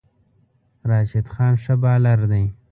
[0.89, 2.45] راشد خان ښه بالر دی